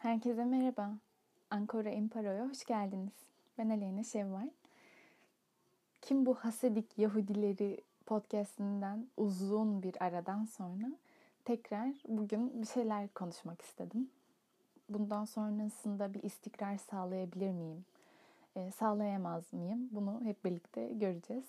[0.00, 0.90] Herkese merhaba.
[1.50, 3.12] Ankara Impara'ya hoş geldiniz.
[3.58, 4.50] Ben Aleyna Şevval.
[6.02, 10.92] Kim bu Hasedik Yahudileri podcastinden uzun bir aradan sonra
[11.44, 14.10] tekrar bugün bir şeyler konuşmak istedim.
[14.88, 17.84] Bundan sonrasında bir istikrar sağlayabilir miyim?
[18.56, 19.88] E, sağlayamaz mıyım?
[19.92, 21.46] Bunu hep birlikte göreceğiz.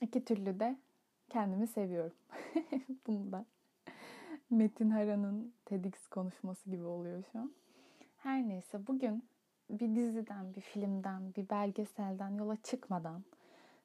[0.00, 0.76] İki türlü de
[1.28, 2.16] kendimi seviyorum.
[3.06, 3.44] Bunu da
[4.50, 7.52] Metin Hara'nın TEDx konuşması gibi oluyor şu an.
[8.16, 9.24] Her neyse bugün
[9.70, 13.24] bir diziden, bir filmden, bir belgeselden yola çıkmadan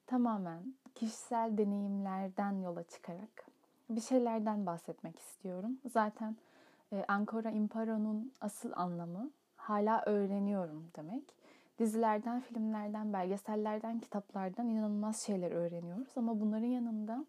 [0.08, 3.46] tamamen kişisel deneyimlerden yola çıkarak
[3.90, 5.80] bir şeylerden bahsetmek istiyorum.
[5.86, 6.36] Zaten
[6.94, 11.24] e, Ankara Impara'nın asıl anlamı hala öğreniyorum demek.
[11.80, 17.26] Dizilerden, filmlerden, belgesellerden, kitaplardan inanılmaz şeyler öğreniyoruz ama bunların yanında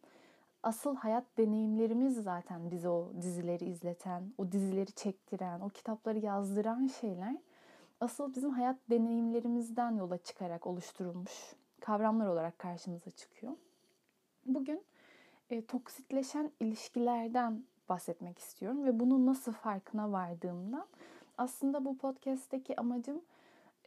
[0.62, 7.36] asıl hayat deneyimlerimiz zaten bize o dizileri izleten, o dizileri çektiren, o kitapları yazdıran şeyler
[8.00, 13.52] asıl bizim hayat deneyimlerimizden yola çıkarak oluşturulmuş kavramlar olarak karşımıza çıkıyor.
[14.46, 14.82] Bugün
[15.50, 20.86] e, toksitleşen ilişkilerden bahsetmek istiyorum ve bunun nasıl farkına vardığımdan.
[21.38, 23.22] Aslında bu podcast'teki amacım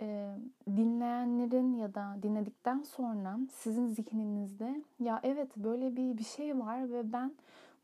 [0.01, 0.35] e,
[0.67, 7.13] dinleyenlerin ya da dinledikten sonra sizin zihninizde ya evet böyle bir bir şey var ve
[7.13, 7.31] ben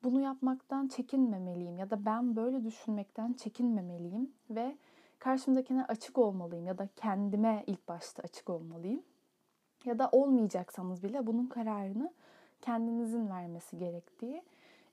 [0.04, 4.76] bunu yapmaktan çekinmemeliyim ya da ben böyle düşünmekten çekinmemeliyim ve
[5.20, 9.02] karşımdakine açık olmalıyım ya da kendime ilk başta açık olmalıyım.
[9.86, 12.14] Ya da olmayacaksanız bile bunun kararını
[12.62, 14.44] kendinizin vermesi gerektiği.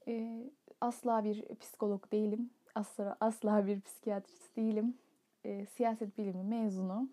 [0.08, 2.50] Ee, asla bir psikolog değilim.
[2.74, 4.94] Asla, asla bir psikiyatrist değilim
[5.44, 7.08] e, siyaset bilimi mezunu,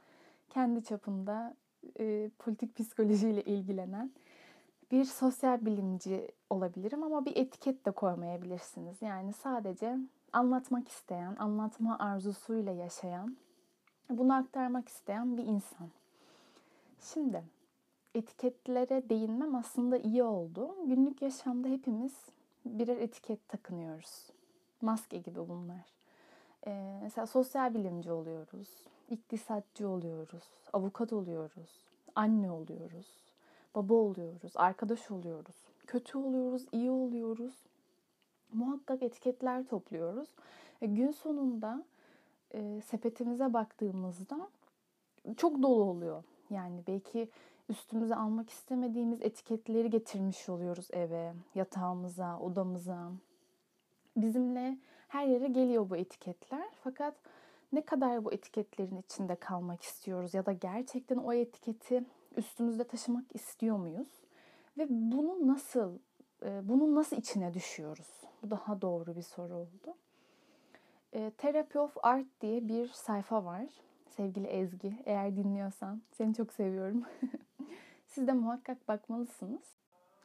[0.49, 1.55] kendi çapında
[1.99, 4.11] e, politik psikolojiyle ilgilenen
[4.91, 9.01] bir sosyal bilimci olabilirim ama bir etiket de koymayabilirsiniz.
[9.01, 9.97] Yani sadece
[10.33, 13.37] anlatmak isteyen, anlatma arzusuyla yaşayan,
[14.09, 15.89] bunu aktarmak isteyen bir insan.
[17.01, 17.43] Şimdi
[18.15, 20.75] etiketlere değinmem aslında iyi oldu.
[20.85, 22.13] Günlük yaşamda hepimiz
[22.65, 24.29] birer etiket takınıyoruz.
[24.81, 25.95] Maske gibi bunlar.
[26.67, 28.69] Ee, mesela sosyal bilimci oluyoruz,
[29.09, 30.43] iktisatçı oluyoruz,
[30.73, 31.79] avukat oluyoruz,
[32.15, 33.07] anne oluyoruz,
[33.75, 35.55] baba oluyoruz, arkadaş oluyoruz,
[35.87, 37.53] kötü oluyoruz, iyi oluyoruz.
[38.53, 40.29] Muhakkak etiketler topluyoruz.
[40.81, 41.83] E, gün sonunda
[42.53, 44.49] e, sepetimize baktığımızda
[45.37, 46.23] çok dolu oluyor.
[46.49, 47.29] Yani belki
[47.69, 53.11] üstümüze almak istemediğimiz etiketleri getirmiş oluyoruz eve, yatağımıza, odamıza,
[54.17, 54.77] bizimle
[55.07, 56.69] her yere geliyor bu etiketler.
[56.83, 57.15] Fakat
[57.73, 62.03] ne kadar bu etiketlerin içinde kalmak istiyoruz ya da gerçekten o etiketi
[62.37, 64.07] üstümüzde taşımak istiyor muyuz?
[64.77, 65.97] Ve bunu nasıl
[66.43, 68.21] e, bunun nasıl içine düşüyoruz?
[68.43, 69.95] Bu daha doğru bir soru oldu.
[71.13, 73.65] E, Therapy of Art diye bir sayfa var.
[74.09, 77.03] Sevgili Ezgi, eğer dinliyorsan seni çok seviyorum.
[78.07, 79.75] Siz de muhakkak bakmalısınız.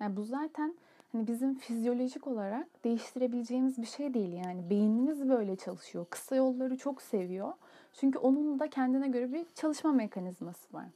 [0.00, 0.74] Yani bu zaten
[1.12, 4.71] hani bizim fizyolojik olarak değiştirebileceğimiz bir şey değil yani.
[4.71, 6.06] Beynimiz böyle çalışıyor.
[6.10, 7.53] Kısa yolları çok seviyor.
[7.93, 10.87] Çünkü onun da kendine göre bir çalışma mekanizması var.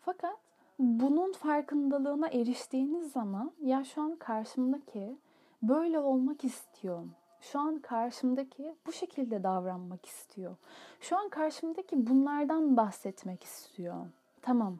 [0.00, 0.36] Fakat
[0.78, 5.16] bunun farkındalığına eriştiğiniz zaman ya şu an karşımdaki
[5.62, 7.02] böyle olmak istiyor.
[7.40, 10.56] Şu an karşımdaki bu şekilde davranmak istiyor.
[11.00, 14.06] Şu an karşımdaki bunlardan bahsetmek istiyor.
[14.42, 14.78] Tamam.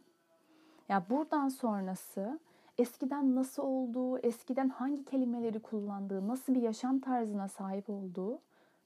[0.88, 2.38] Ya buradan sonrası
[2.78, 8.38] eskiden nasıl olduğu, eskiden hangi kelimeleri kullandığı, nasıl bir yaşam tarzına sahip olduğu.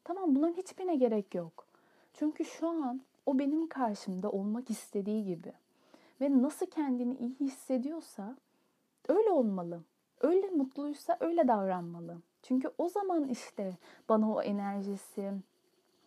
[0.04, 1.66] Tamam bunların hiçbirine gerek yok.
[2.14, 5.52] Çünkü şu an o benim karşımda olmak istediği gibi.
[6.20, 8.36] Ve nasıl kendini iyi hissediyorsa
[9.08, 9.80] öyle olmalı.
[10.20, 12.16] Öyle mutluysa öyle davranmalı.
[12.42, 13.76] Çünkü o zaman işte
[14.08, 15.32] bana o enerjisi,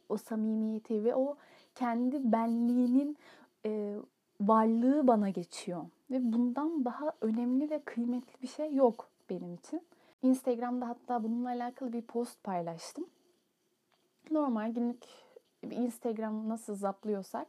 [0.10, 1.36] o samimiyeti ve o
[1.76, 3.18] kendi benliğinin
[3.66, 3.96] e,
[4.42, 5.86] varlığı bana geçiyor.
[6.12, 9.82] Ve bundan daha önemli ve kıymetli bir şey yok benim için.
[10.22, 13.06] Instagram'da hatta bununla alakalı bir post paylaştım.
[14.32, 15.04] Normal günlük
[15.72, 17.48] Instagram nasıl zaplıyorsak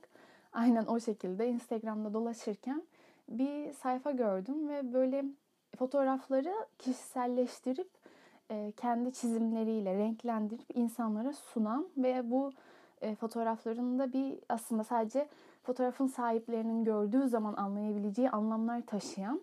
[0.53, 2.83] aynen o şekilde Instagram'da dolaşırken
[3.29, 5.25] bir sayfa gördüm ve böyle
[5.79, 7.91] fotoğrafları kişiselleştirip
[8.51, 12.53] e, kendi çizimleriyle renklendirip insanlara sunan ve bu
[13.01, 15.29] e, fotoğraflarında bir aslında sadece
[15.67, 19.41] fotoğrafın sahiplerinin gördüğü zaman anlayabileceği anlamlar taşıyan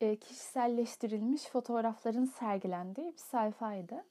[0.00, 4.04] e, kişiselleştirilmiş fotoğrafların sergilendiği bir sayfaydı.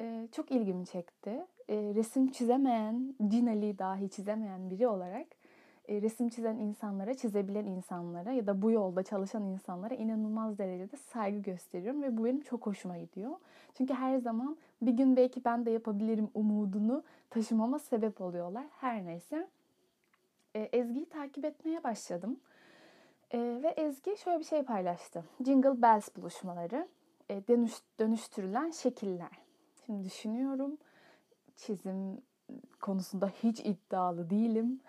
[0.00, 1.46] E, çok ilgimi çekti.
[1.68, 5.26] E, resim çizemeyen, Cinali dahi çizemeyen biri olarak
[5.88, 11.38] e, resim çizen insanlara, çizebilen insanlara ya da bu yolda çalışan insanlara inanılmaz derecede saygı
[11.38, 13.30] gösteriyorum ve bu benim çok hoşuma gidiyor.
[13.74, 18.64] Çünkü her zaman bir gün belki ben de yapabilirim umudunu taşımama sebep oluyorlar.
[18.80, 19.48] Her neyse.
[20.54, 22.40] E, Ezgi'yi takip etmeye başladım.
[23.30, 25.24] E, ve Ezgi şöyle bir şey paylaştı.
[25.44, 26.88] Jingle Bells buluşmaları,
[27.30, 29.38] e, dönüş, dönüştürülen şekiller.
[29.86, 30.78] Şimdi düşünüyorum,
[31.56, 32.22] çizim
[32.80, 34.80] konusunda hiç iddialı değilim.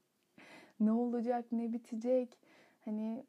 [0.80, 2.38] ne olacak, ne bitecek?
[2.84, 3.24] Hani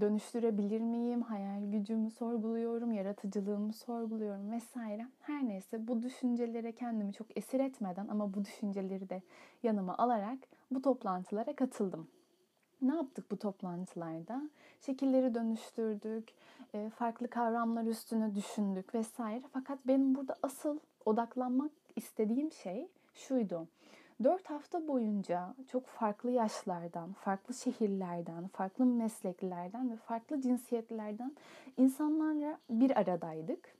[0.00, 1.22] dönüştürebilir miyim?
[1.22, 5.06] Hayal gücümü sorguluyorum, yaratıcılığımı sorguluyorum vesaire.
[5.20, 9.22] Her neyse bu düşüncelere kendimi çok esir etmeden ama bu düşünceleri de
[9.62, 10.38] yanıma alarak
[10.70, 12.08] bu toplantılara katıldım.
[12.82, 14.42] Ne yaptık bu toplantılarda?
[14.80, 16.28] Şekilleri dönüştürdük,
[16.74, 19.42] e, farklı kavramlar üstüne düşündük vesaire.
[19.52, 23.68] Fakat benim burada asıl odaklanmak istediğim şey şuydu.
[24.24, 31.32] Dört hafta boyunca çok farklı yaşlardan, farklı şehirlerden, farklı mesleklerden ve farklı cinsiyetlerden
[31.76, 33.74] insanlarla bir aradaydık.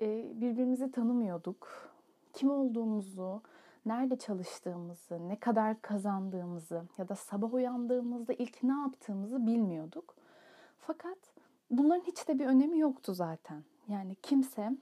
[0.00, 1.90] E, birbirimizi tanımıyorduk.
[2.32, 3.42] Kim olduğumuzu,
[3.88, 10.14] nerede çalıştığımızı, ne kadar kazandığımızı ya da sabah uyandığımızda ilk ne yaptığımızı bilmiyorduk.
[10.78, 11.18] Fakat
[11.70, 13.64] bunların hiç de bir önemi yoktu zaten.
[13.88, 14.72] Yani kimse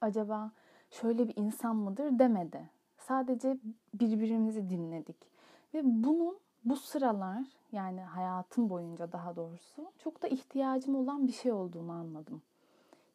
[0.00, 0.52] acaba
[0.90, 2.70] şöyle bir insan mıdır demedi.
[2.98, 3.58] Sadece
[3.94, 5.16] birbirimizi dinledik.
[5.74, 11.52] Ve bunun bu sıralar yani hayatım boyunca daha doğrusu çok da ihtiyacım olan bir şey
[11.52, 12.42] olduğunu anladım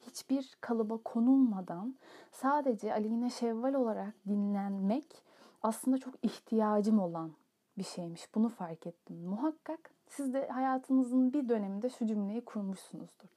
[0.07, 1.95] hiçbir kalıba konulmadan
[2.31, 5.23] sadece Aleyna Şevval olarak dinlenmek
[5.63, 7.31] aslında çok ihtiyacım olan
[7.77, 8.35] bir şeymiş.
[8.35, 9.15] Bunu fark ettim.
[9.25, 13.29] Muhakkak siz de hayatınızın bir döneminde şu cümleyi kurmuşsunuzdur.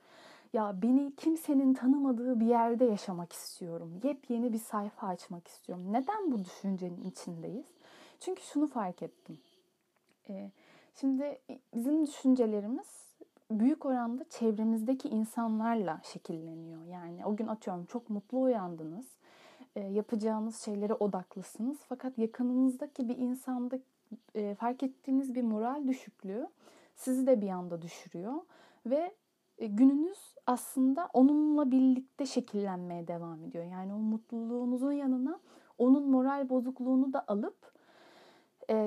[0.52, 4.00] Ya beni kimsenin tanımadığı bir yerde yaşamak istiyorum.
[4.02, 5.92] Yepyeni bir sayfa açmak istiyorum.
[5.92, 7.66] Neden bu düşüncenin içindeyiz?
[8.20, 9.38] Çünkü şunu fark ettim.
[10.28, 10.50] Ee,
[11.00, 11.38] şimdi
[11.74, 13.05] bizim düşüncelerimiz
[13.50, 16.84] büyük oranda çevremizdeki insanlarla şekilleniyor.
[16.84, 19.06] Yani o gün atıyorum çok mutlu uyandınız.
[19.76, 21.78] E, yapacağınız şeylere odaklısınız.
[21.88, 23.78] Fakat yakınınızdaki bir insanda
[24.34, 26.46] e, fark ettiğiniz bir moral düşüklüğü
[26.94, 28.34] sizi de bir anda düşürüyor.
[28.86, 29.14] Ve
[29.58, 33.64] e, gününüz aslında onunla birlikte şekillenmeye devam ediyor.
[33.64, 35.40] Yani o mutluluğunuzun yanına
[35.78, 37.76] onun moral bozukluğunu da alıp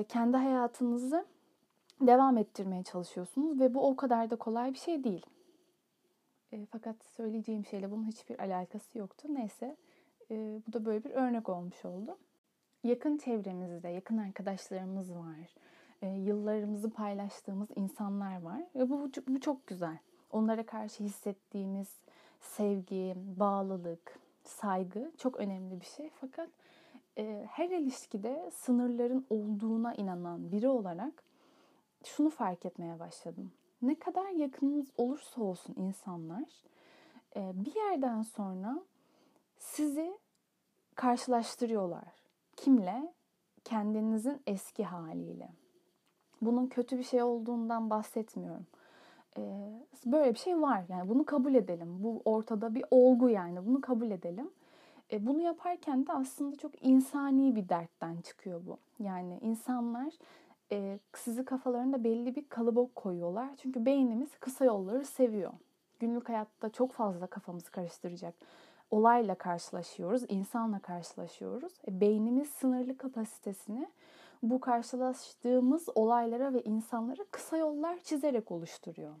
[0.08, 1.24] kendi hayatınızı
[2.00, 5.26] devam ettirmeye çalışıyorsunuz ve bu o kadar da kolay bir şey değil.
[6.52, 9.28] E, fakat söyleyeceğim şeyle bunun hiçbir alakası yoktu.
[9.30, 9.76] Neyse
[10.30, 12.18] e, bu da böyle bir örnek olmuş oldu.
[12.84, 15.54] Yakın çevremizde yakın arkadaşlarımız var.
[16.02, 18.62] E, yıllarımızı paylaştığımız insanlar var.
[18.74, 19.98] Ve bu, bu çok güzel.
[20.30, 21.96] Onlara karşı hissettiğimiz
[22.40, 26.10] sevgi, bağlılık, saygı çok önemli bir şey.
[26.20, 26.48] Fakat
[27.18, 31.22] e, her ilişkide sınırların olduğuna inanan biri olarak
[32.04, 33.52] şunu fark etmeye başladım.
[33.82, 36.44] Ne kadar yakınınız olursa olsun insanlar
[37.36, 38.80] e, bir yerden sonra
[39.58, 40.18] sizi
[40.94, 42.14] karşılaştırıyorlar.
[42.56, 43.12] Kimle?
[43.64, 45.48] Kendinizin eski haliyle.
[46.42, 48.66] Bunun kötü bir şey olduğundan bahsetmiyorum.
[49.36, 49.42] E,
[50.06, 50.84] böyle bir şey var.
[50.88, 51.96] Yani bunu kabul edelim.
[52.04, 53.66] Bu ortada bir olgu yani.
[53.66, 54.50] Bunu kabul edelim.
[55.12, 58.78] E, bunu yaparken de aslında çok insani bir dertten çıkıyor bu.
[59.04, 60.14] Yani insanlar
[60.72, 63.56] e, sizi kafalarında belli bir kalıba koyuyorlar.
[63.56, 65.52] Çünkü beynimiz kısa yolları seviyor.
[66.00, 68.34] Günlük hayatta çok fazla kafamızı karıştıracak
[68.90, 71.72] olayla karşılaşıyoruz, insanla karşılaşıyoruz.
[71.88, 73.88] E, beynimiz sınırlı kapasitesini
[74.42, 79.14] bu karşılaştığımız olaylara ve insanlara kısa yollar çizerek oluşturuyor.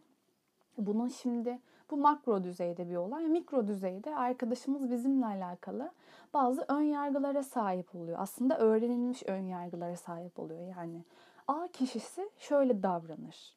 [0.78, 1.58] Bunun şimdi
[1.90, 3.24] bu makro düzeyde bir olay.
[3.24, 5.92] Mikro düzeyde arkadaşımız bizimle alakalı
[6.34, 8.18] bazı ön yargılara sahip oluyor.
[8.20, 10.68] Aslında öğrenilmiş ön yargılara sahip oluyor.
[10.76, 11.04] Yani
[11.48, 13.54] A kişisi şöyle davranır.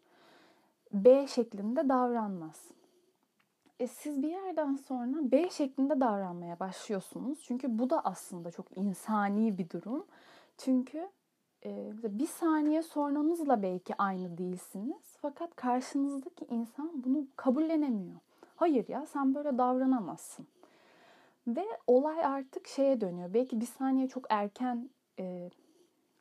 [0.93, 2.71] B şeklinde davranmaz.
[3.79, 7.43] E siz bir yerden sonra B şeklinde davranmaya başlıyorsunuz.
[7.43, 10.05] Çünkü bu da aslında çok insani bir durum.
[10.57, 11.09] Çünkü
[12.03, 15.17] bir saniye sonranızla belki aynı değilsiniz.
[15.21, 18.19] Fakat karşınızdaki insan bunu kabullenemiyor.
[18.55, 20.47] Hayır ya sen böyle davranamazsın.
[21.47, 23.33] Ve olay artık şeye dönüyor.
[23.33, 24.89] Belki bir saniye çok erken
[25.19, 25.49] e,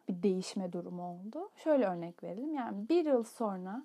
[0.09, 1.49] bir değişme durumu oldu.
[1.57, 2.55] Şöyle örnek verelim.
[2.55, 3.83] Yani bir yıl sonra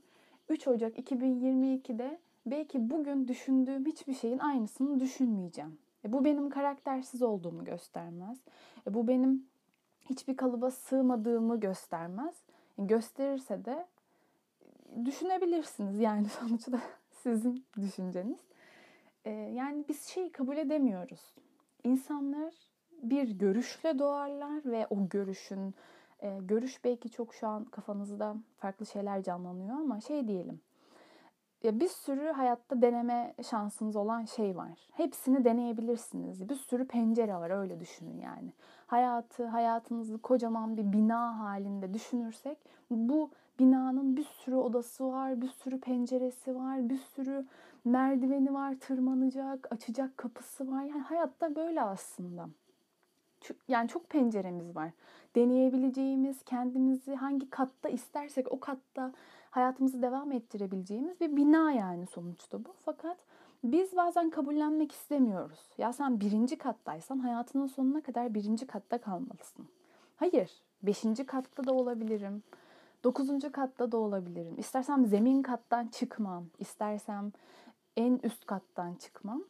[0.50, 5.78] 3 Ocak 2022'de belki bugün düşündüğüm hiçbir şeyin aynısını düşünmeyeceğim.
[6.06, 8.38] E bu benim karaktersiz olduğumu göstermez.
[8.88, 9.46] E bu benim
[10.10, 12.36] hiçbir kalıba sığmadığımı göstermez.
[12.78, 13.88] E gösterirse de
[15.06, 16.00] düşünebilirsiniz.
[16.00, 16.80] Yani sonuçta
[17.12, 18.40] sizin düşünceniz.
[19.26, 21.36] E yani biz şeyi kabul edemiyoruz.
[21.84, 22.54] İnsanlar
[23.04, 25.76] bir görüşle doğarlar ve o görüşün
[26.22, 30.62] E, görüş belki çok şu an kafanızda farklı şeyler canlanıyor ama şey diyelim.
[31.64, 34.90] Ya bir sürü hayatta deneme şansınız olan şey var.
[34.94, 36.50] Hepsini deneyebilirsiniz.
[36.50, 38.54] Bir sürü pencere var öyle düşünün yani.
[38.88, 42.58] Hayatı, hayatınızı kocaman bir bina halinde düşünürsek
[42.92, 47.46] bu binanın bir sürü odası var, bir sürü penceresi var, bir sürü
[47.86, 50.84] merdiveni var, tırmanacak, açacak kapısı var.
[50.84, 52.50] Yani hayatta böyle aslında.
[53.68, 54.92] Yani çok penceremiz var.
[55.36, 59.12] Deneyebileceğimiz, kendimizi hangi katta istersek o katta
[59.52, 62.74] hayatımızı devam ettirebileceğimiz bir bina yani sonuçta bu.
[62.86, 63.18] Fakat
[63.64, 65.60] biz bazen kabullenmek istemiyoruz.
[65.78, 69.66] Ya sen birinci kattaysan hayatının sonuna kadar birinci katta kalmalısın.
[70.16, 70.52] Hayır,
[70.84, 72.44] beşinci katta da olabilirim.
[73.04, 74.56] Dokuzuncu katta da olabilirim.
[74.58, 76.46] İstersem zemin kattan çıkmam.
[76.60, 77.32] istersem
[77.98, 79.44] en üst kattan çıkmam.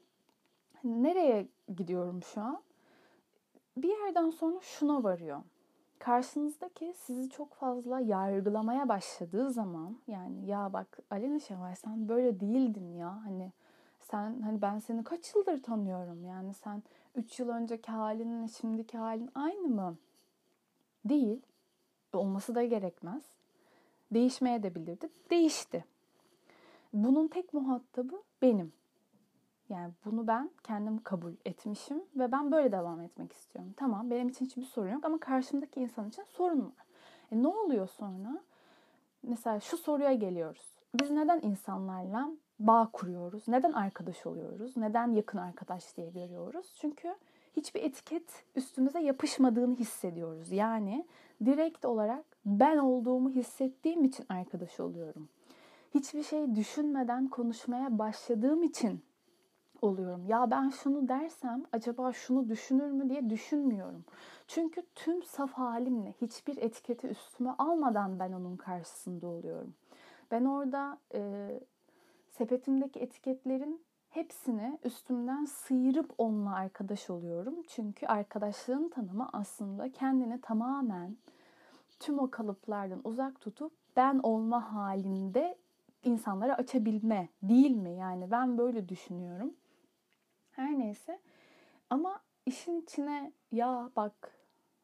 [0.84, 2.62] Nereye gidiyorum şu an?
[3.78, 5.42] Bir yerden sonra şuna varıyor.
[6.00, 12.96] Karşınızdaki sizi çok fazla yargılamaya başladığı zaman yani ya bak Alena Şevval sen böyle değildin
[12.96, 13.52] ya hani
[14.00, 16.84] sen hani ben seni kaç yıldır tanıyorum yani sen
[17.16, 19.98] 3 yıl önceki halinle şimdiki halin aynı mı?
[21.06, 21.42] Değil.
[22.14, 23.24] Olması da gerekmez.
[24.12, 25.10] Değişmeye de bilirdi.
[25.30, 25.86] Değişti.
[26.94, 28.74] Bunun tek muhatabı benim.
[29.70, 33.74] Yani bunu ben kendim kabul etmişim ve ben böyle devam etmek istiyorum.
[33.78, 36.86] Tamam benim için hiçbir sorun yok ama karşımdaki insan için sorun var.
[37.32, 38.42] E ne oluyor sonra?
[39.24, 40.78] Mesela şu soruya geliyoruz.
[41.02, 43.48] Biz neden insanlarla bağ kuruyoruz?
[43.48, 44.78] Neden arkadaş oluyoruz?
[44.78, 46.76] Neden yakın arkadaş diye görüyoruz?
[46.82, 47.16] Çünkü
[47.58, 50.52] hiçbir etiket üstümüze yapışmadığını hissediyoruz.
[50.52, 51.06] Yani
[51.46, 55.30] direkt olarak ben olduğumu hissettiğim için arkadaş oluyorum.
[55.94, 59.02] Hiçbir şey düşünmeden konuşmaya başladığım için
[59.82, 60.26] oluyorum.
[60.28, 64.06] Ya ben şunu dersem acaba şunu düşünür mü diye düşünmüyorum.
[64.48, 69.74] Çünkü tüm saf halimle hiçbir etiketi üstüme almadan ben onun karşısında oluyorum.
[70.32, 71.50] Ben orada e,
[72.30, 77.56] sepetimdeki etiketlerin hepsini üstümden sıyırıp onunla arkadaş oluyorum.
[77.68, 81.18] Çünkü arkadaşlığın tanımı aslında kendini tamamen
[82.00, 85.58] tüm o kalıplardan uzak tutup ben olma halinde
[86.04, 87.92] insanlara açabilme değil mi?
[87.92, 89.54] Yani ben böyle düşünüyorum.
[90.58, 91.20] Her neyse.
[91.90, 94.32] Ama işin içine ya bak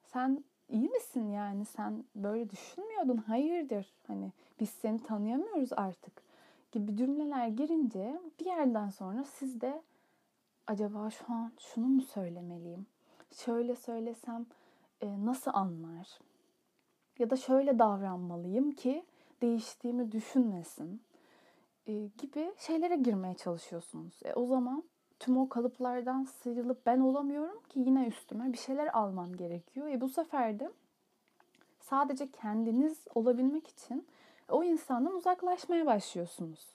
[0.04, 6.24] sen iyi misin yani sen böyle düşünmüyordun hayırdır hani biz seni tanıyamıyoruz artık
[6.72, 9.82] gibi cümleler girince bir yerden sonra siz de
[10.68, 12.86] acaba şu an şunu mu söylemeliyim?
[13.32, 14.46] Şöyle söylesem
[15.02, 16.20] e, nasıl anlar?
[17.20, 19.06] Ya da şöyle davranmalıyım ki
[19.42, 21.02] değiştiğimi düşünmesin
[21.88, 24.20] e, gibi şeylere girmeye çalışıyorsunuz.
[24.26, 24.84] E, o zaman
[25.24, 29.88] tüm o kalıplardan sıyrılıp ben olamıyorum ki yine üstüme bir şeyler almam gerekiyor.
[29.88, 30.72] E bu sefer de
[31.80, 34.08] sadece kendiniz olabilmek için
[34.50, 36.68] o insandan uzaklaşmaya başlıyorsunuz.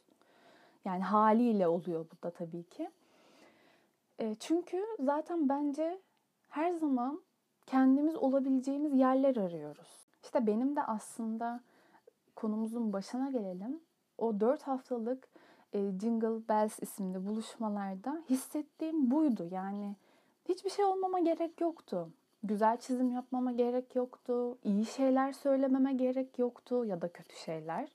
[0.85, 2.91] Yani haliyle oluyor bu da tabii ki.
[4.19, 6.01] E, çünkü zaten bence
[6.49, 7.21] her zaman
[7.67, 10.09] kendimiz olabileceğimiz yerler arıyoruz.
[10.23, 11.61] İşte benim de aslında
[12.37, 13.81] konumuzun başına gelelim.
[14.19, 15.28] O dört haftalık
[15.73, 19.49] Jingle Bells isimli buluşmalarda hissettiğim buydu.
[19.51, 19.97] Yani
[20.49, 22.09] hiçbir şey olmama gerek yoktu.
[22.43, 24.59] Güzel çizim yapmama gerek yoktu.
[24.65, 27.89] iyi şeyler söylememe gerek yoktu ya da kötü şeyler.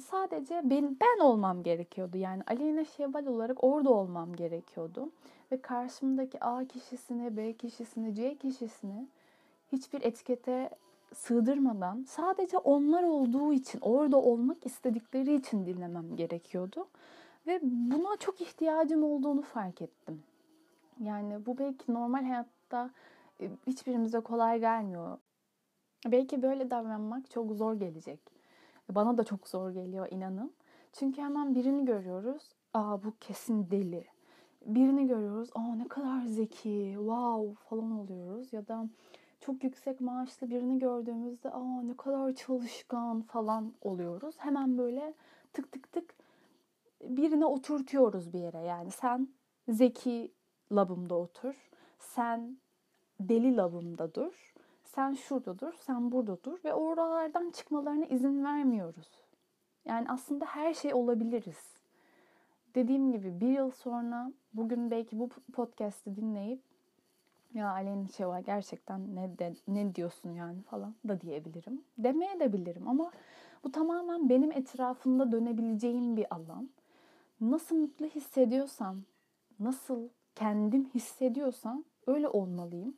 [0.00, 2.16] Sadece ben, ben olmam gerekiyordu.
[2.16, 5.10] Yani Aleyna Şevval olarak orada olmam gerekiyordu.
[5.52, 9.06] Ve karşımdaki A kişisini, B kişisini, C kişisini
[9.72, 10.70] hiçbir etikete
[11.14, 16.88] sığdırmadan sadece onlar olduğu için, orada olmak istedikleri için dinlemem gerekiyordu.
[17.46, 20.22] Ve buna çok ihtiyacım olduğunu fark ettim.
[21.00, 22.90] Yani bu belki normal hayatta
[23.40, 25.18] e, hiçbirimize kolay gelmiyor.
[26.06, 28.20] Belki böyle davranmak çok zor gelecek.
[28.90, 30.52] Bana da çok zor geliyor inanın.
[30.92, 32.42] Çünkü hemen birini görüyoruz.
[32.74, 34.04] Aa bu kesin deli.
[34.66, 35.50] Birini görüyoruz.
[35.54, 36.92] Aa ne kadar zeki.
[36.96, 38.52] Wow falan oluyoruz.
[38.52, 38.88] Ya da
[39.40, 44.34] çok yüksek maaşlı birini gördüğümüzde aa ne kadar çalışkan falan oluyoruz.
[44.38, 45.14] Hemen böyle
[45.52, 46.14] tık tık tık
[47.02, 48.58] birine oturtuyoruz bir yere.
[48.58, 49.28] Yani sen
[49.68, 50.32] zeki
[50.72, 51.70] labımda otur.
[51.98, 52.58] Sen
[53.20, 54.54] deli labımda dur.
[54.84, 59.08] Sen şurada dur, sen burada dur ve oralardan çıkmalarına izin vermiyoruz.
[59.84, 61.80] Yani aslında her şey olabiliriz.
[62.74, 66.62] Dediğim gibi bir yıl sonra bugün belki bu podcast'i dinleyip
[67.54, 71.84] ya Aleyna Şevval gerçekten ne de, ne diyorsun yani falan da diyebilirim.
[71.98, 73.10] Demeye de bilirim ama
[73.64, 76.70] bu tamamen benim etrafımda dönebileceğim bir alan.
[77.40, 79.02] Nasıl mutlu hissediyorsam,
[79.60, 82.94] nasıl kendim hissediyorsam öyle olmalıyım.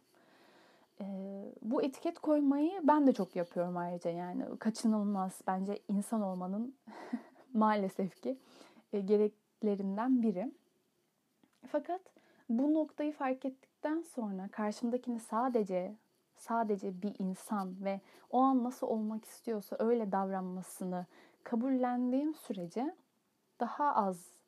[1.00, 6.74] Ee, bu etiket koymayı ben de çok yapıyorum ayrıca yani kaçınılmaz bence insan olmanın
[7.54, 8.38] maalesef ki
[8.92, 10.52] e, gereklerinden biri.
[11.66, 12.00] Fakat
[12.48, 13.44] bu noktayı fark
[13.82, 15.96] ettikten sonra karşımdakini sadece
[16.36, 21.06] sadece bir insan ve o an nasıl olmak istiyorsa öyle davranmasını
[21.44, 22.94] kabullendiğim sürece
[23.60, 24.38] daha az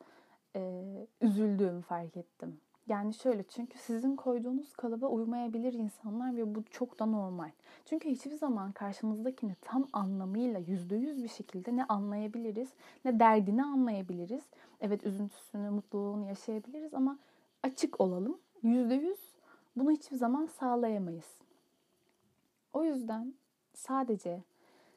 [0.57, 0.83] e,
[1.21, 2.61] üzüldüğümü fark ettim.
[2.87, 7.51] Yani şöyle çünkü sizin koyduğunuz kalıba uymayabilir insanlar ve bu çok da normal.
[7.85, 12.69] Çünkü hiçbir zaman karşımızdakini tam anlamıyla yüzde yüz bir şekilde ne anlayabiliriz
[13.05, 14.45] ne derdini anlayabiliriz.
[14.81, 17.19] Evet üzüntüsünü, mutluluğunu yaşayabiliriz ama
[17.63, 18.44] açık olalım.
[18.65, 19.21] Yüzde yüz
[19.77, 21.39] bunu hiçbir zaman sağlayamayız.
[22.73, 23.35] O yüzden
[23.75, 24.43] sadece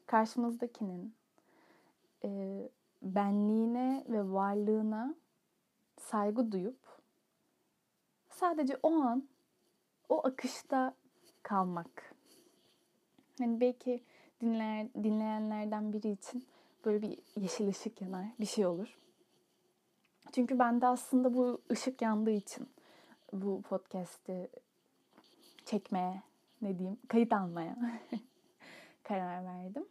[0.06, 1.14] karşımızdakinin
[2.24, 2.28] e,
[3.02, 5.14] benliğine ve varlığına
[6.00, 6.78] saygı duyup
[8.30, 9.28] sadece o an
[10.08, 10.94] o akışta
[11.42, 12.14] kalmak.
[13.38, 14.04] Hani belki
[14.40, 16.46] dinleyen, dinleyenlerden biri için
[16.84, 18.98] böyle bir yeşil ışık yanar, bir şey olur.
[20.32, 22.68] Çünkü ben de aslında bu ışık yandığı için
[23.32, 24.50] bu podcast'i
[25.64, 26.22] çekmeye,
[26.62, 27.76] ne diyeyim, kayıt almaya
[29.02, 29.84] karar verdim.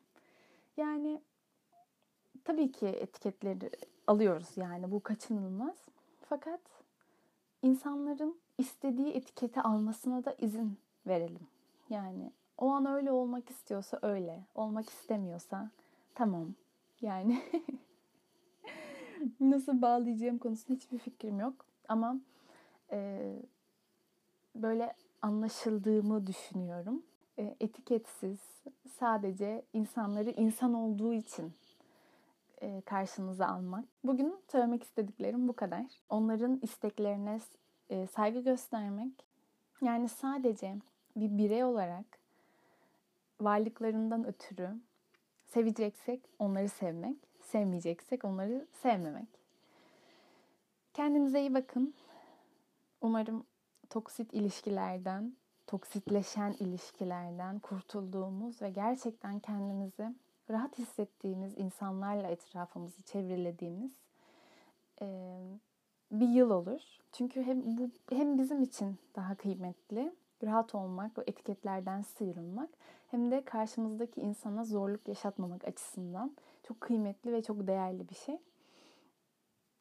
[0.77, 1.22] Yani
[2.44, 3.72] tabii ki etiketleri
[4.08, 5.75] alıyoruz yani bu kaçınılmaz.
[6.29, 6.62] Fakat
[7.62, 10.77] insanların istediği etiketi almasına da izin
[11.08, 11.48] verelim.
[11.89, 15.72] Yani o an öyle olmak istiyorsa öyle, olmak istemiyorsa
[16.15, 16.53] tamam.
[17.01, 17.41] Yani
[19.39, 21.65] nasıl bağlayacağım konusunda hiçbir fikrim yok.
[21.88, 22.17] Ama
[22.91, 23.34] e,
[24.56, 27.03] böyle anlaşıldığımı düşünüyorum.
[27.39, 28.39] E, etiketsiz,
[29.00, 31.53] sadece insanları insan olduğu için
[32.62, 33.86] e, karşınıza almak.
[34.03, 35.86] Bugün söylemek istediklerim bu kadar.
[36.10, 37.39] Onların isteklerine
[37.89, 39.13] e, saygı göstermek.
[39.82, 40.75] Yani sadece
[41.15, 42.06] bir birey olarak
[43.41, 44.70] varlıklarından ötürü
[45.48, 49.27] seveceksek onları sevmek, sevmeyeceksek onları sevmemek.
[50.94, 51.94] Kendinize iyi bakın.
[53.08, 53.46] Umarım
[53.90, 55.34] toksit ilişkilerden,
[55.68, 60.15] toksitleşen ilişkilerden kurtulduğumuz ve gerçekten kendimizi
[60.50, 63.91] rahat hissettiğimiz insanlarla etrafımızı çevrelediğimiz
[65.02, 65.08] e,
[66.12, 66.82] bir yıl olur.
[67.12, 72.70] Çünkü hem bu hem bizim için daha kıymetli, rahat olmak, o etiketlerden sıyrılmak
[73.12, 78.38] hem de karşımızdaki insana zorluk yaşatmamak açısından çok kıymetli ve çok değerli bir şey.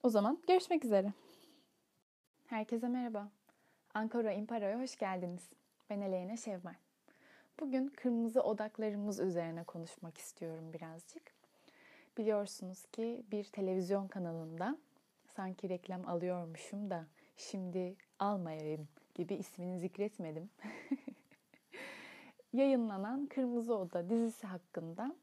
[0.02, 1.12] O zaman görüşmek üzere.
[2.46, 3.28] Herkese merhaba.
[3.94, 5.50] Ankara Impara'ya hoş geldiniz.
[5.90, 6.74] Ben Eleyna Şevval.
[7.60, 11.22] Bugün kırmızı odaklarımız üzerine konuşmak istiyorum birazcık.
[12.18, 14.78] Biliyorsunuz ki bir televizyon kanalında
[15.26, 17.06] sanki reklam alıyormuşum da
[17.36, 20.50] şimdi almayayım gibi ismini zikretmedim.
[22.52, 25.16] Yayınlanan Kırmızı Oda dizisi hakkında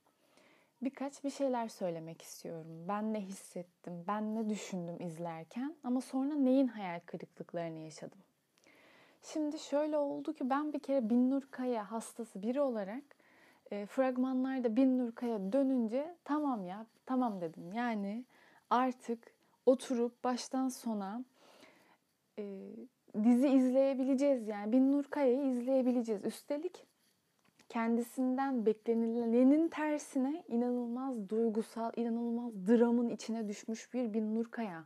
[0.86, 2.86] birkaç bir şeyler söylemek istiyorum.
[2.88, 8.20] Ben ne hissettim, ben ne düşündüm izlerken ama sonra neyin hayal kırıklıklarını yaşadım.
[9.22, 13.04] Şimdi şöyle oldu ki ben bir kere Binnur Kaya hastası biri olarak
[13.72, 17.74] e, fragmanlarda Binnur Kaya dönünce tamam ya tamam dedim.
[17.74, 18.26] Yani
[18.70, 19.34] artık
[19.66, 21.24] oturup baştan sona
[22.40, 22.44] e,
[23.24, 26.26] dizi izleyebileceğiz yani Binnur Kaya'yı izleyebileceğiz.
[26.26, 26.86] Üstelik
[27.74, 34.84] kendisinden beklenilenin tersine inanılmaz duygusal, inanılmaz dramın içine düşmüş bir Binnur Kaya.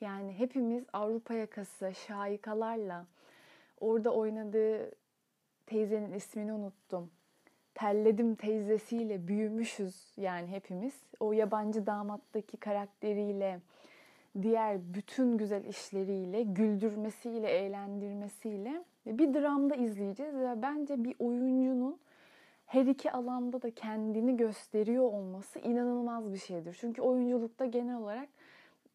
[0.00, 3.06] Yani hepimiz Avrupa yakası şahikalarla
[3.80, 4.90] Orada oynadığı
[5.66, 7.10] teyzenin ismini unuttum.
[7.74, 10.94] Telledim teyzesiyle büyümüşüz yani hepimiz.
[11.20, 13.60] O yabancı damattaki karakteriyle,
[14.42, 21.98] diğer bütün güzel işleriyle, güldürmesiyle, eğlendirmesiyle bir dramda izleyeceğiz ve bence bir oyuncunun
[22.68, 26.76] her iki alanda da kendini gösteriyor olması inanılmaz bir şeydir.
[26.80, 28.28] Çünkü oyunculukta genel olarak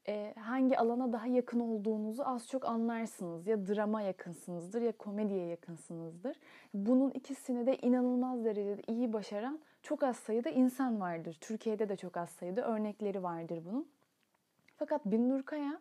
[0.08, 3.48] e, hangi alana daha yakın olduğunuzu az çok anlarsınız.
[3.48, 6.38] Ya drama yakınsınızdır ya komediye yakınsınızdır.
[6.74, 11.38] Bunun ikisini de inanılmaz derecede iyi başaran çok az sayıda insan vardır.
[11.42, 13.88] Türkiye'de de çok az sayıda örnekleri vardır bunun.
[14.78, 15.80] Fakat Binnur Kaya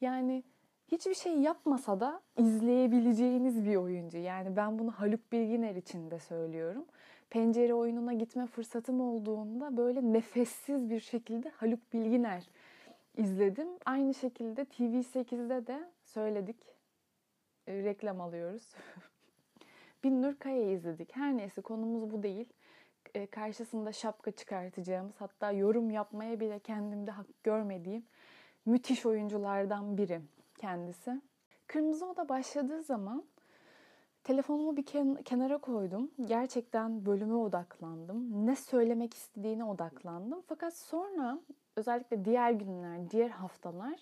[0.00, 0.42] yani
[0.88, 4.18] hiçbir şey yapmasa da izleyebileceğiniz bir oyuncu.
[4.18, 6.84] Yani ben bunu Haluk Bilginer için de söylüyorum.
[7.32, 12.48] Pencere oyununa gitme fırsatım olduğunda böyle nefessiz bir şekilde Haluk Bilginer
[13.16, 13.68] izledim.
[13.84, 16.56] Aynı şekilde TV8'de de söyledik.
[17.66, 18.74] E, reklam alıyoruz.
[20.04, 21.16] Binnur Kaya'yı izledik.
[21.16, 22.48] Her neyse konumuz bu değil.
[23.14, 28.04] E, karşısında şapka çıkartacağımız hatta yorum yapmaya bile kendimde hak görmediğim
[28.66, 30.20] müthiş oyunculardan biri
[30.58, 31.20] kendisi.
[31.66, 33.24] Kırmızı Oda başladığı zaman
[34.24, 34.84] Telefonumu bir
[35.24, 36.10] kenara koydum.
[36.24, 38.46] Gerçekten bölüme odaklandım.
[38.46, 40.42] Ne söylemek istediğine odaklandım.
[40.46, 41.38] Fakat sonra
[41.76, 44.00] özellikle diğer günler, diğer haftalar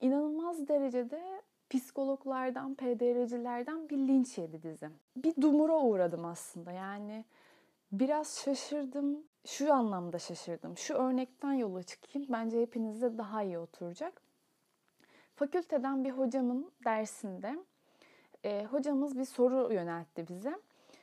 [0.00, 4.94] inanılmaz derecede psikologlardan, PDR'cilerden bir linç yedi dizim.
[5.16, 6.72] Bir dumura uğradım aslında.
[6.72, 7.24] Yani
[7.92, 9.22] biraz şaşırdım.
[9.46, 10.78] Şu anlamda şaşırdım.
[10.78, 12.28] Şu örnekten yola çıkayım.
[12.32, 14.22] Bence hepinize daha iyi oturacak.
[15.34, 17.58] Fakülteden bir hocamın dersinde
[18.46, 20.58] e, hocamız bir soru yöneltti bize.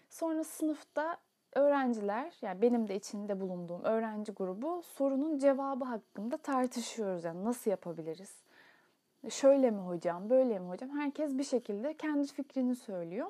[0.09, 1.17] Sonra sınıfta
[1.53, 7.23] öğrenciler, yani benim de içinde bulunduğum öğrenci grubu sorunun cevabı hakkında tartışıyoruz.
[7.23, 8.43] Yani nasıl yapabiliriz?
[9.29, 10.89] Şöyle mi hocam, böyle mi hocam?
[10.89, 13.27] Herkes bir şekilde kendi fikrini söylüyor.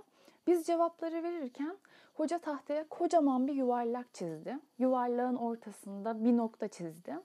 [0.48, 1.78] Biz cevapları verirken
[2.14, 4.60] hoca tahtaya kocaman bir yuvarlak çizdi.
[4.80, 7.18] Yuvarlağın ortasında bir nokta çizdi.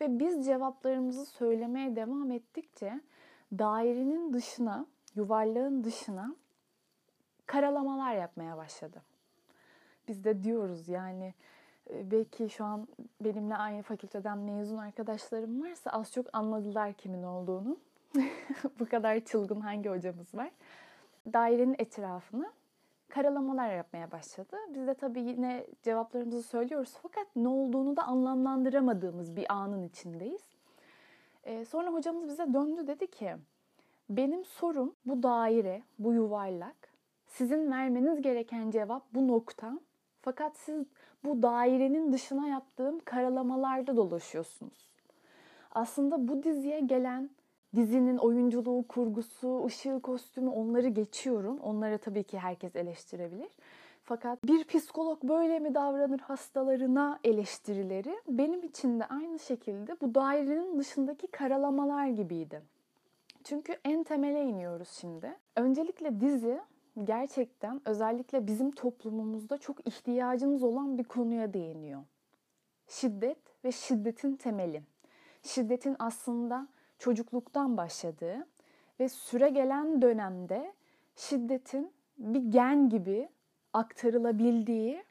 [0.00, 3.00] Ve biz cevaplarımızı söylemeye devam ettikçe
[3.58, 6.34] dairenin dışına, yuvarlağın dışına
[7.46, 9.02] karalamalar yapmaya başladı.
[10.08, 11.34] Biz de diyoruz yani
[11.90, 12.88] e, belki şu an
[13.20, 17.76] benimle aynı fakülteden mezun arkadaşlarım varsa az çok anladılar kimin olduğunu.
[18.78, 20.50] Bu kadar çılgın hangi hocamız var.
[21.32, 22.52] Dairenin etrafını
[23.08, 24.56] karalamalar yapmaya başladı.
[24.74, 30.42] Biz de tabii yine cevaplarımızı söylüyoruz fakat ne olduğunu da anlamlandıramadığımız bir anın içindeyiz.
[31.44, 33.36] Ee, sonra hocamız bize döndü dedi ki
[34.10, 36.90] benim sorum bu daire, bu yuvarlak.
[37.26, 39.80] Sizin vermeniz gereken cevap bu nokta.
[40.22, 40.86] Fakat siz
[41.24, 44.90] bu dairenin dışına yaptığım karalamalarda dolaşıyorsunuz.
[45.72, 47.30] Aslında bu diziye gelen
[47.76, 51.58] dizinin oyunculuğu, kurgusu, ışığı, kostümü onları geçiyorum.
[51.58, 53.48] Onları tabii ki herkes eleştirebilir.
[54.04, 60.78] Fakat bir psikolog böyle mi davranır hastalarına eleştirileri benim için de aynı şekilde bu dairenin
[60.78, 62.62] dışındaki karalamalar gibiydi.
[63.44, 65.36] Çünkü en temele iniyoruz şimdi.
[65.56, 66.60] Öncelikle dizi
[67.04, 72.02] gerçekten özellikle bizim toplumumuzda çok ihtiyacımız olan bir konuya değiniyor.
[72.88, 74.82] Şiddet ve şiddetin temeli.
[75.42, 78.46] Şiddetin aslında çocukluktan başladığı
[79.00, 80.72] ve süre gelen dönemde
[81.16, 83.28] şiddetin bir gen gibi
[83.72, 85.04] aktarılabildiği,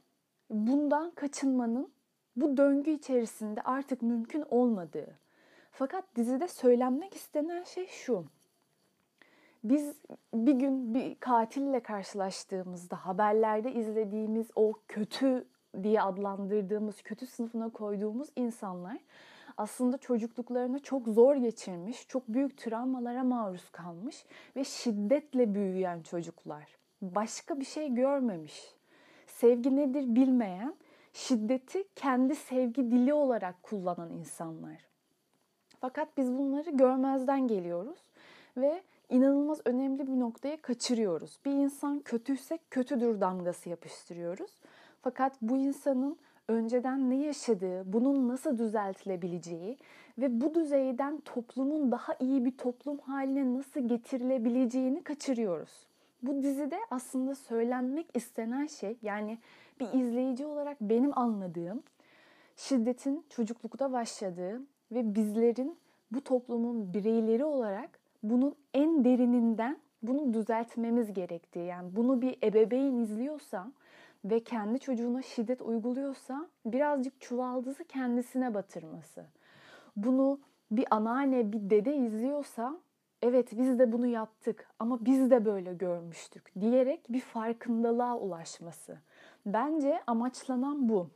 [0.49, 1.91] bundan kaçınmanın
[2.35, 5.19] bu döngü içerisinde artık mümkün olmadığı.
[5.79, 8.25] Fakat dizide söylenmek istenen şey şu.
[9.63, 9.95] Biz
[10.33, 15.47] bir gün bir katille karşılaştığımızda haberlerde izlediğimiz o kötü
[15.83, 18.97] diye adlandırdığımız, kötü sınıfına koyduğumuz insanlar
[19.57, 26.77] aslında çocukluklarını çok zor geçirmiş, çok büyük travmalara maruz kalmış ve şiddetle büyüyen çocuklar.
[27.01, 28.75] Başka bir şey görmemiş.
[29.27, 30.75] Sevgi nedir bilmeyen,
[31.13, 34.88] şiddeti kendi sevgi dili olarak kullanan insanlar.
[35.81, 37.99] Fakat biz bunları görmezden geliyoruz
[38.57, 41.39] ve inanılmaz önemli bir noktaya kaçırıyoruz.
[41.45, 44.51] Bir insan kötüyse kötüdür damgası yapıştırıyoruz.
[45.01, 49.77] Fakat bu insanın önceden ne yaşadığı, bunun nasıl düzeltilebileceği
[50.17, 55.87] ve bu düzeyden toplumun daha iyi bir toplum haline nasıl getirilebileceğini kaçırıyoruz.
[56.23, 59.37] Bu dizide aslında söylenmek istenen şey yani
[59.79, 61.83] bir izleyici olarak benim anladığım
[62.55, 64.61] şiddetin çocuklukta başladığı
[64.91, 65.77] ve bizlerin
[66.11, 71.65] bu toplumun bireyleri olarak bunun en derininden bunu düzeltmemiz gerektiği.
[71.65, 73.71] Yani bunu bir ebeveyn izliyorsa
[74.25, 79.25] ve kendi çocuğuna şiddet uyguluyorsa birazcık çuvaldızı kendisine batırması.
[79.95, 80.39] Bunu
[80.71, 82.77] bir anneanne, bir dede izliyorsa
[83.21, 88.97] evet biz de bunu yaptık ama biz de böyle görmüştük diyerek bir farkındalığa ulaşması.
[89.45, 91.09] Bence amaçlanan bu.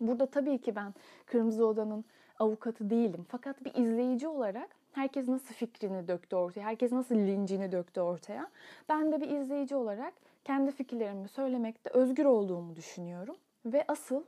[0.00, 0.94] Burada tabii ki ben
[1.26, 2.04] Kırmızı Oda'nın
[2.38, 3.26] avukatı değilim.
[3.28, 8.50] Fakat bir izleyici olarak herkes nasıl fikrini döktü ortaya, herkes nasıl lincini döktü ortaya.
[8.88, 13.36] Ben de bir izleyici olarak kendi fikirlerimi söylemekte özgür olduğumu düşünüyorum.
[13.66, 14.22] Ve asıl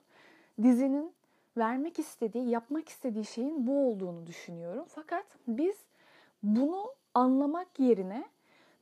[0.62, 1.12] dizinin
[1.56, 4.84] vermek istediği, yapmak istediği şeyin bu olduğunu düşünüyorum.
[4.88, 5.76] Fakat biz
[6.42, 8.24] bunu anlamak yerine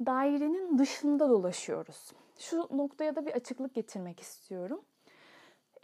[0.07, 2.13] dairenin dışında dolaşıyoruz.
[2.39, 4.81] Şu noktaya da bir açıklık getirmek istiyorum.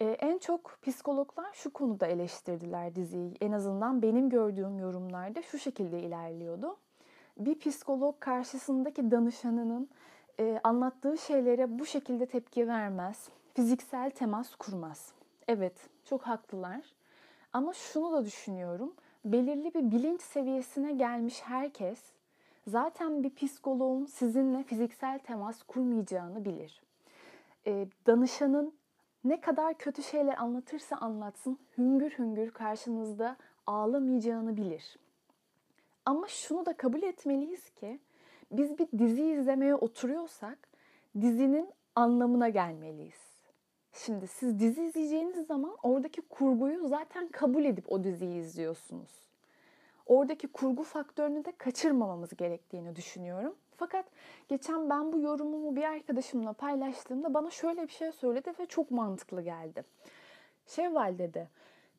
[0.00, 3.35] Ee, en çok psikologlar şu konuda eleştirdiler diziyi.
[3.40, 6.76] En azından benim gördüğüm yorumlarda şu şekilde ilerliyordu.
[7.38, 9.88] Bir psikolog karşısındaki danışanının
[10.40, 13.28] e, anlattığı şeylere bu şekilde tepki vermez.
[13.54, 15.12] Fiziksel temas kurmaz.
[15.48, 16.80] Evet, çok haklılar.
[17.52, 18.94] Ama şunu da düşünüyorum.
[19.24, 21.98] Belirli bir bilinç seviyesine gelmiş herkes
[22.66, 26.83] zaten bir psikoloğun sizinle fiziksel temas kurmayacağını bilir.
[27.66, 28.74] E, danışanın
[29.24, 34.98] ne kadar kötü şeyler anlatırsa anlatsın hüngür hüngür karşınızda ağlamayacağını bilir.
[36.04, 38.00] Ama şunu da kabul etmeliyiz ki
[38.52, 40.58] biz bir dizi izlemeye oturuyorsak
[41.20, 43.34] dizinin anlamına gelmeliyiz.
[43.92, 49.24] Şimdi siz dizi izleyeceğiniz zaman oradaki kurguyu zaten kabul edip o diziyi izliyorsunuz.
[50.06, 53.54] Oradaki kurgu faktörünü de kaçırmamamız gerektiğini düşünüyorum.
[53.76, 54.06] Fakat
[54.48, 59.42] geçen ben bu yorumumu bir arkadaşımla paylaştığımda bana şöyle bir şey söyledi ve çok mantıklı
[59.42, 59.84] geldi.
[60.66, 61.48] Şevval dedi,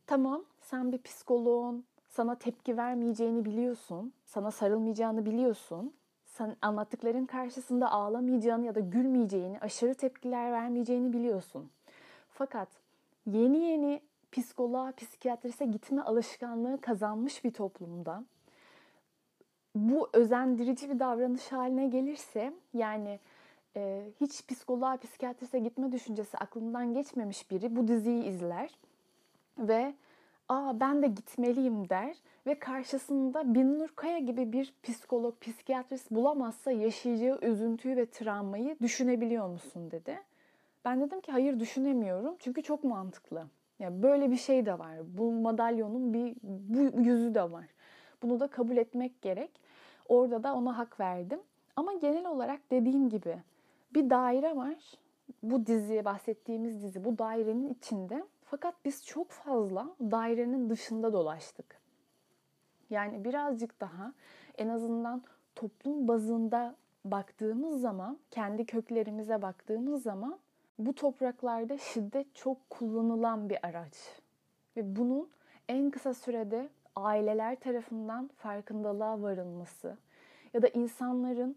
[0.07, 5.93] tamam sen bir psikoloğun, sana tepki vermeyeceğini biliyorsun, sana sarılmayacağını biliyorsun.
[6.25, 11.69] Sen anlattıkların karşısında ağlamayacağını ya da gülmeyeceğini, aşırı tepkiler vermeyeceğini biliyorsun.
[12.29, 12.67] Fakat
[13.25, 18.23] yeni yeni psikoloğa, psikiyatrise gitme alışkanlığı kazanmış bir toplumda
[19.75, 23.19] bu özendirici bir davranış haline gelirse yani
[23.75, 28.69] e, hiç psikoloğa, psikiyatrise gitme düşüncesi aklından geçmemiş biri bu diziyi izler
[29.57, 29.93] ve
[30.49, 37.39] aa ben de gitmeliyim der ve karşısında Binnur Kaya gibi bir psikolog, psikiyatrist bulamazsa yaşayacağı
[37.41, 40.19] üzüntüyü ve travmayı düşünebiliyor musun dedi.
[40.85, 43.47] Ben dedim ki hayır düşünemiyorum çünkü çok mantıklı.
[43.79, 44.97] Yani böyle bir şey de var.
[45.17, 47.65] Bu madalyonun bir bu yüzü de var.
[48.21, 49.64] Bunu da kabul etmek gerek.
[50.07, 51.39] Orada da ona hak verdim.
[51.75, 53.37] Ama genel olarak dediğim gibi
[53.93, 54.75] bir daire var.
[55.43, 58.23] Bu diziye bahsettiğimiz dizi bu dairenin içinde.
[58.43, 61.81] Fakat biz çok fazla dairenin dışında dolaştık.
[62.89, 64.13] Yani birazcık daha
[64.57, 65.23] en azından
[65.55, 70.39] toplum bazında baktığımız zaman, kendi köklerimize baktığımız zaman
[70.79, 73.93] bu topraklarda şiddet çok kullanılan bir araç.
[74.77, 75.29] Ve bunun
[75.69, 79.97] en kısa sürede aileler tarafından farkındalığa varılması
[80.53, 81.55] ya da insanların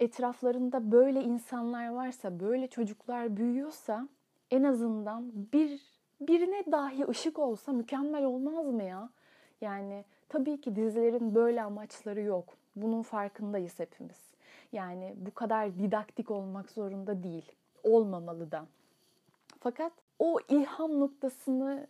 [0.00, 4.08] etraflarında böyle insanlar varsa, böyle çocuklar büyüyorsa
[4.50, 5.80] en azından bir
[6.20, 9.08] birine dahi ışık olsa mükemmel olmaz mı ya?
[9.60, 12.56] Yani tabii ki dizilerin böyle amaçları yok.
[12.76, 14.32] Bunun farkındayız hepimiz.
[14.72, 17.52] Yani bu kadar didaktik olmak zorunda değil.
[17.82, 18.66] Olmamalı da.
[19.60, 21.86] Fakat o ilham noktasını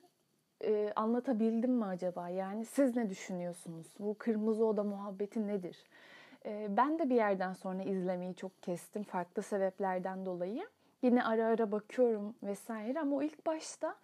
[0.62, 2.28] e, anlatabildim mi acaba?
[2.28, 3.86] Yani siz ne düşünüyorsunuz?
[3.98, 5.84] Bu kırmızı oda muhabbeti nedir?
[6.46, 10.66] E, ben de bir yerden sonra izlemeyi çok kestim farklı sebeplerden dolayı.
[11.02, 13.94] Yine ara ara bakıyorum vesaire ama o ilk başta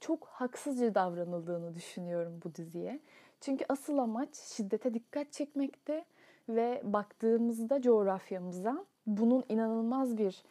[0.00, 3.00] çok haksızca davranıldığını düşünüyorum bu diziye.
[3.40, 6.04] Çünkü asıl amaç şiddete dikkat çekmekte
[6.48, 10.42] ve baktığımızda coğrafyamıza bunun inanılmaz bir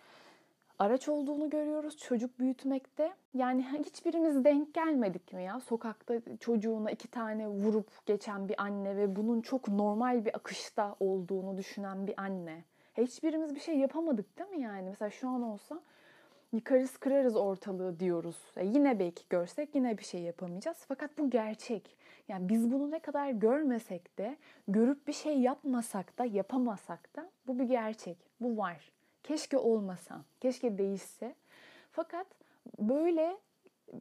[0.80, 3.14] araç olduğunu görüyoruz çocuk büyütmekte.
[3.34, 5.60] Yani hiçbirimiz denk gelmedik mi ya?
[5.60, 11.58] Sokakta çocuğuna iki tane vurup geçen bir anne ve bunun çok normal bir akışta olduğunu
[11.58, 12.64] düşünen bir anne.
[12.98, 14.90] Hiçbirimiz bir şey yapamadık değil mi yani?
[14.90, 15.82] Mesela şu an olsa
[16.54, 18.38] yıkarız kırarız ortalığı diyoruz.
[18.56, 20.78] Yani yine belki görsek yine bir şey yapamayacağız.
[20.88, 21.98] Fakat bu gerçek.
[22.28, 24.38] Yani biz bunu ne kadar görmesek de,
[24.68, 28.18] görüp bir şey yapmasak da, yapamasak da bu bir gerçek.
[28.42, 28.97] Bu var.
[29.24, 31.36] Keşke olmasa, keşke değişse.
[31.92, 32.28] Fakat
[32.80, 33.38] böyle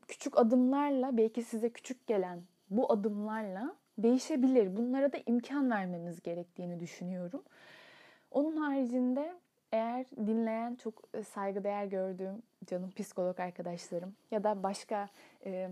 [0.08, 4.76] küçük adımlarla, belki size küçük gelen bu adımlarla değişebilir.
[4.76, 7.42] Bunlara da imkan vermemiz gerektiğini düşünüyorum.
[8.30, 9.34] Onun haricinde
[9.72, 15.08] eğer dinleyen çok e, saygıdeğer gördüğüm canım psikolog arkadaşlarım ya da başka
[15.44, 15.70] e,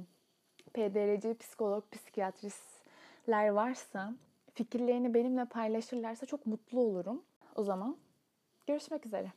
[0.74, 4.14] PDRC psikolog, psikiyatristler varsa
[4.54, 7.22] fikirlerini benimle paylaşırlarsa çok mutlu olurum.
[7.57, 7.96] O zaman
[8.66, 9.33] görüşmek üzere.